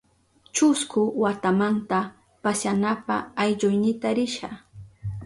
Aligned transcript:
Chusku 0.55 1.01
watamanta 1.21 1.99
pasyanapa 2.43 3.15
aylluynita 3.41 4.07
risha. 4.17 4.49